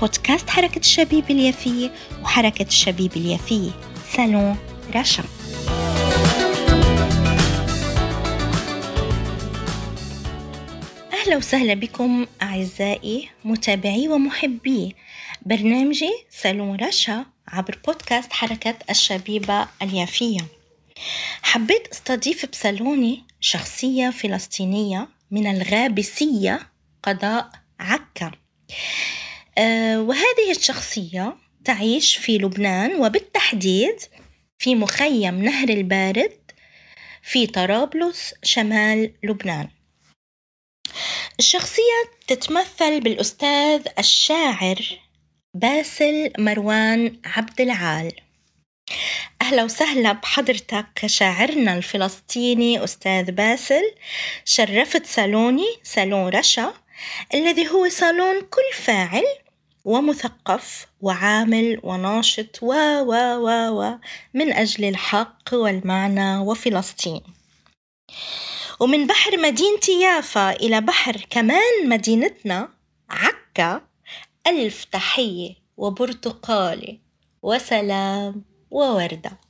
[0.00, 1.90] بودكاست حركة الشبيب اليافية
[2.22, 3.70] وحركة الشبيب اليافية
[4.12, 4.56] سالون
[4.96, 5.24] رشا
[11.12, 14.96] أهلا وسهلا بكم أعزائي متابعي ومحبي.
[15.42, 20.40] برنامجي سالون رشا عبر بودكاست حركة الشبيبة اليافية
[21.42, 26.60] حبيت أستضيف بصالوني شخصية فلسطينية من الغابسية
[27.02, 28.30] قضاء عكا.
[29.96, 34.00] وهذه الشخصية تعيش في لبنان وبالتحديد
[34.58, 36.32] في مخيم نهر البارد
[37.22, 39.68] في طرابلس شمال لبنان.
[41.38, 44.98] الشخصية تتمثل بالأستاذ الشاعر
[45.54, 48.12] باسل مروان عبد العال.
[49.42, 53.94] أهلا وسهلا بحضرتك شاعرنا الفلسطيني أستاذ باسل.
[54.44, 56.74] شرفت صالوني صالون رشا
[57.34, 59.24] الذي هو صالون كل فاعل
[59.84, 63.12] ومثقف وعامل وناشط و و
[63.44, 63.48] و
[63.80, 63.98] و
[64.34, 67.20] من أجل الحق والمعنى وفلسطين.
[68.80, 72.68] ومن بحر مدينتي يافا إلى بحر كمان مدينتنا
[73.10, 73.80] عكا
[74.46, 77.00] ألف تحية وبرتقالي
[77.42, 79.40] وسلام ووردة.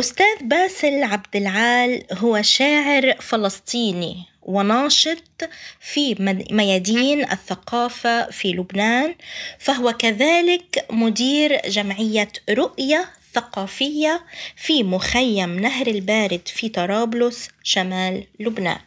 [0.00, 5.48] أستاذ باسل عبد العال هو شاعر فلسطيني وناشط
[5.80, 6.14] في
[6.50, 9.14] ميادين الثقافة في لبنان
[9.58, 18.80] فهو كذلك مدير جمعية رؤية ثقافية في مخيم نهر البارد في طرابلس شمال لبنان.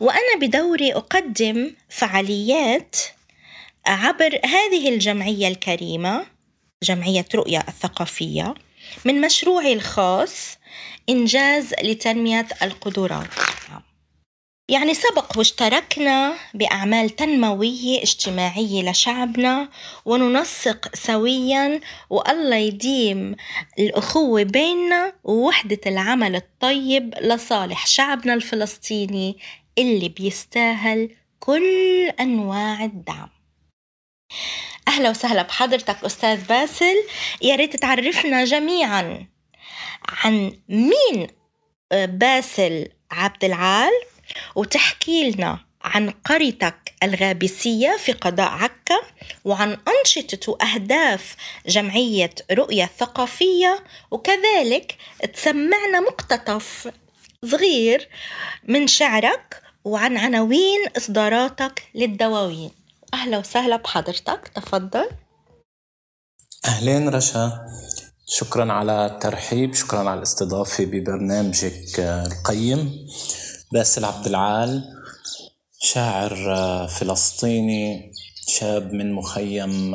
[0.00, 2.96] وأنا بدوري أقدم فعاليات
[3.86, 6.26] عبر هذه الجمعية الكريمة
[6.82, 8.54] جمعية رؤية الثقافية.
[9.04, 10.58] من مشروعي الخاص
[11.08, 13.28] إنجاز لتنمية القدرات.
[14.70, 19.68] يعني سبق واشتركنا بأعمال تنموية اجتماعية لشعبنا
[20.04, 23.36] وننسق سويا والله يديم
[23.78, 29.38] الأخوة بيننا ووحدة العمل الطيب لصالح شعبنا الفلسطيني
[29.78, 31.10] اللي بيستاهل
[31.40, 33.28] كل أنواع الدعم.
[34.88, 36.94] أهلا وسهلا بحضرتك أستاذ باسل.
[37.42, 39.26] يا ريت تعرفنا جميعا
[40.08, 41.26] عن مين
[41.92, 43.92] باسل عبد العال
[44.54, 49.00] وتحكي لنا عن قريتك الغابسية في قضاء عكا
[49.44, 54.96] وعن أنشطة وأهداف جمعية رؤية الثقافية وكذلك
[55.34, 56.92] تسمعنا مقتطف
[57.44, 58.08] صغير
[58.64, 62.77] من شعرك وعن عناوين إصداراتك للدواوين.
[63.14, 65.08] أهلا وسهلا بحضرتك تفضل.
[66.64, 67.66] أهلين رشا.
[68.26, 73.06] شكرا على الترحيب شكرا على الاستضافة ببرنامجك القيم.
[73.72, 74.84] باسل عبد العال
[75.80, 76.36] شاعر
[76.88, 78.12] فلسطيني
[78.48, 79.90] شاب من مخيم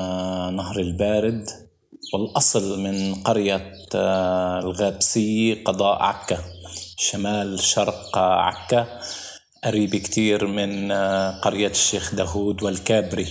[0.56, 1.50] نهر البارد
[2.14, 3.74] والأصل من قرية
[4.64, 6.38] الغابسية قضاء عكا
[6.98, 9.00] شمال شرق عكا.
[9.64, 10.92] قريب كتير من
[11.42, 13.28] قرية الشيخ داود والكابري.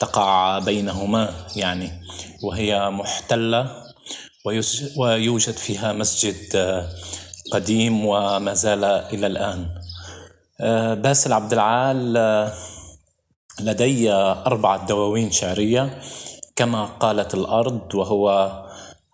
[0.00, 2.00] تقع بينهما يعني
[2.42, 3.70] وهي محتلة
[4.96, 6.36] ويوجد فيها مسجد
[7.52, 9.68] قديم وما زال إلى الآن.
[11.02, 12.12] باسل عبد العال
[13.60, 16.00] لدي أربعة دواوين شعرية
[16.56, 18.52] كما قالت الأرض وهو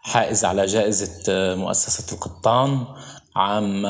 [0.02, 1.22] حائز على جائزة
[1.54, 2.84] مؤسسة القطان
[3.36, 3.86] عام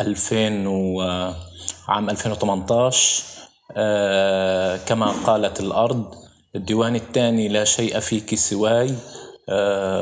[0.00, 1.02] 2000 و
[1.88, 3.24] عام 2018
[4.86, 6.14] كما قالت الأرض
[6.56, 8.94] الديوان الثاني لا شيء فيك سواي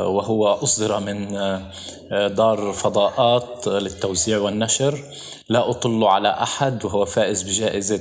[0.06, 1.28] وهو أصدر من
[2.10, 5.04] دار فضاءات للتوزيع والنشر.
[5.48, 8.00] لا أطل على أحد وهو فائز بجائزة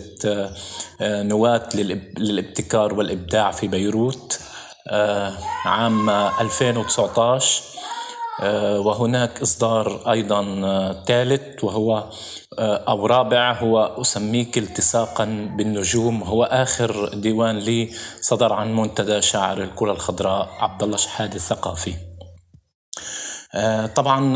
[1.02, 1.70] نواة
[2.18, 4.40] للابتكار والإبداع في بيروت
[5.66, 7.64] عام 2019
[8.44, 10.44] وهناك إصدار أيضا
[11.08, 12.10] ثالث وهو
[12.60, 15.26] أو رابع هو أسميك التصاقا
[15.58, 16.24] بالنجوم.
[16.24, 17.90] هو آخر ديوان لي
[18.22, 21.94] صدر عن منتدى شاعر الكرة الخضراء عبد الله شحادة الثقافي.
[23.58, 24.34] آه، طبعا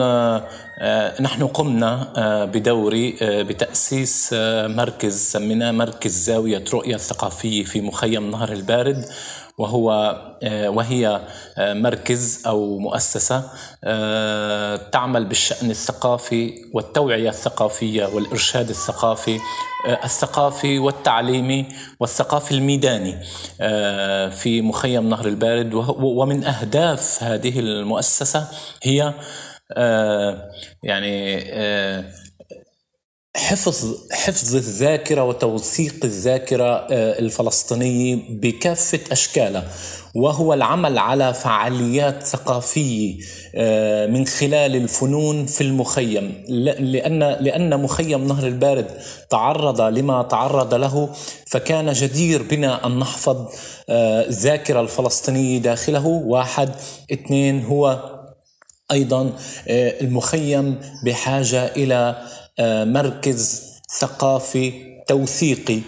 [0.81, 2.13] آه، نحن قمنا
[2.53, 4.29] بدوري بتأسيس
[4.67, 9.05] مركز سميناه مركز زاوية رؤية الثقافية في مخيم نهر البارد.
[9.59, 11.21] وهو آه، وهي
[11.57, 13.51] آه، مركز أو مؤسسة
[13.83, 19.39] آه، تعمل بالشأن الثقافي والتوعية الثقافية والإرشاد الثقافي
[20.03, 21.65] الثقافي والتعليمي
[21.99, 23.17] والثقافي الميداني
[24.31, 25.73] في مخيم نهر البارد.
[25.99, 28.47] ومن أهداف هذه المؤسسة
[28.83, 29.13] هي
[30.83, 31.39] يعني
[33.37, 39.67] حفظ حفظ الذاكرة وتوثيق الذاكرة آه، الفلسطينيه بكافة اشكالها
[40.15, 43.15] وهو العمل على فعاليات ثقافية
[43.55, 46.43] آه، من خلال الفنون في المخيم.
[46.47, 48.87] لأن لأن مخيم نهر البارد
[49.29, 51.09] تعرض لما تعرض له
[51.47, 53.47] فكان جدير بنا أن نحفظ
[53.89, 56.07] آه، الذاكرة الفلسطينية داخله.
[56.07, 56.69] واحد
[57.13, 58.15] اثنين هو
[58.91, 59.33] أيضا
[59.67, 62.15] المخيم بحاجة إلى
[62.85, 63.69] مركز
[63.99, 64.73] ثقافي
[65.07, 65.79] توثيقي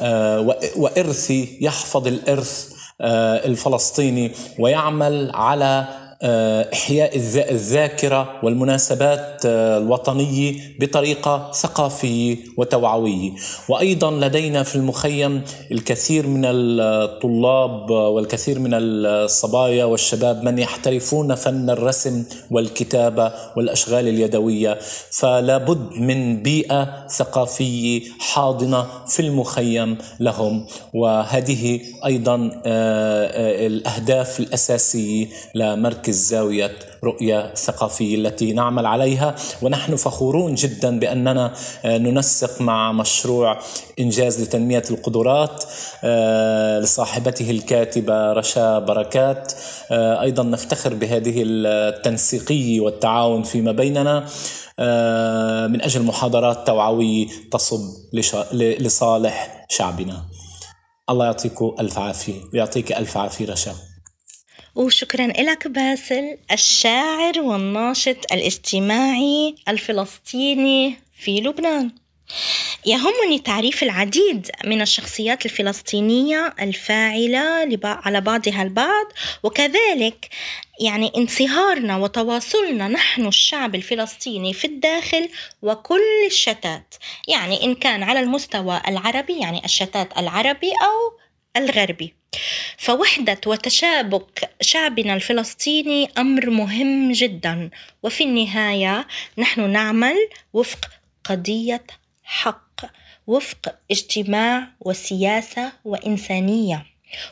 [0.00, 7.16] آه، وإرثي يحفظ الإرث آه، الفلسطيني ويعمل على آه، إحياء
[7.50, 13.30] الذاكرة والمناسبات آه، الوطنية بطريقة ثقافية وتوعوية.
[13.68, 15.42] وأيضا لدينا في المخيم
[15.72, 24.78] الكثير من الطلاب والكثير من الصبايا والشباب من يحترفون فن الرسم والكتابة والأشغال اليدوية.
[25.10, 30.66] فلا بد من بيئة ثقافية حاضنة في المخيم لهم.
[30.94, 39.34] وهذه أيضا آه، الأهداف الأساسية لمركز مركز زاوية رؤية ثقافية التي نعمل عليها.
[39.62, 41.52] ونحن فخورون جدا بأننا
[41.84, 43.58] آه، ننسق مع مشروع
[44.00, 45.64] إنجاز لتنمية القدرات
[46.04, 49.52] آه، لصاحبته الكاتبة رشا بركات.
[49.90, 54.26] آه، أيضا نفتخر بهذه التنسيقية والتعاون فيما بيننا.
[55.68, 57.80] من أجل محاضرات توعوية تصب
[58.80, 60.24] لصالح شعبنا.
[61.10, 63.72] الله يعطيكم ألف عافية ويعطيك ألف عافية رشا.
[64.78, 71.90] وشكرا لك باسل الشاعر والناشط الاجتماعي الفلسطيني في لبنان.
[72.86, 79.06] يهمني تعريف العديد من الشخصيات الفلسطينية الفاعلة على بعضها البعض
[79.42, 80.28] وكذلك
[80.80, 85.28] يعني انصهارنا وتواصلنا نحن الشعب الفلسطيني في الداخل
[85.62, 86.94] وكل الشتات.
[87.28, 91.27] يعني إن كان على المستوى العربي يعني الشتات العربي أو
[91.58, 92.14] الغربي.
[92.78, 97.70] فوحدة وتشابك شعبنا الفلسطيني أمر مهم جدا.
[98.02, 99.06] وفي النهاية
[99.38, 100.16] نحن نعمل
[100.52, 100.78] وفق
[101.24, 101.86] قضية
[102.24, 102.80] حق
[103.26, 106.86] وفق اجتماع وسياسة وإنسانية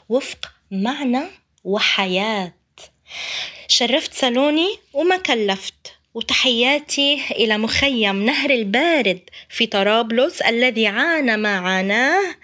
[0.09, 1.23] وفق معنى
[1.65, 2.53] وحياة.
[3.69, 5.97] شرفت صالوني وما كلفت.
[6.17, 12.35] وتحياتي إلى مخيم نهر البارد في طرابلس الذي عانى ما عاناه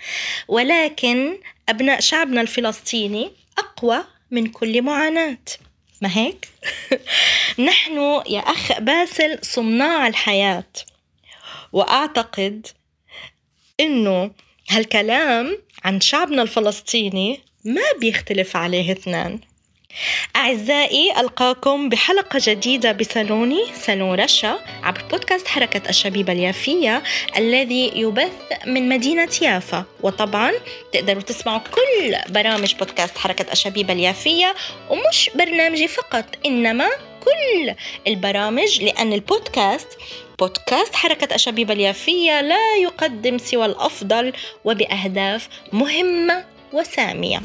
[0.49, 1.39] ولكن
[1.69, 5.39] أبناء شعبنا الفلسطيني أقوى من كل معاناة.
[6.01, 6.49] ما هيك؟
[7.69, 10.73] نحن يا أخ باسل صناع الحياة.
[11.73, 12.67] وأعتقد
[13.81, 14.31] إنه
[14.71, 19.41] هالكلام عن شعبنا الفلسطيني ما بيختلف عليه اثنان.
[20.37, 27.03] أعزائي ألقاكم بحلقة جديدة بصالوني صالون رشا عبر بودكاست حركة الشبيبة اليافية
[27.37, 28.33] الذي يبث
[28.67, 29.85] من مدينة يافا.
[30.01, 30.53] وطبعا
[30.93, 34.55] تقدروا تسمعوا كل برامج بودكاست حركة الشبيبة اليافية
[34.91, 36.89] ومش برنامجي فقط إنما
[37.25, 37.75] كل
[38.07, 39.89] البرامج لأن البودكاست
[40.39, 44.33] بودكاست حركة الشبيبة اليافية لا يقدم سوى الأفضل
[44.65, 47.41] وبأهداف مهمة وسامية.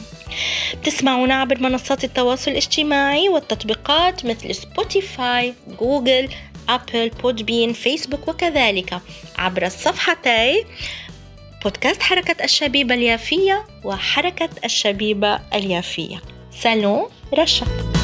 [0.81, 6.29] بتسمعونا عبر منصات التواصل الاجتماعي والتطبيقات مثل Spotify Google
[6.69, 8.99] Apple Podbean Facebook وكذلك.
[9.37, 10.65] عبر صفحتي
[11.63, 16.21] بودكاست حركة الشبيبة اليافية وحركة الشبيبة اليافية.
[16.61, 17.96] صالون رشا.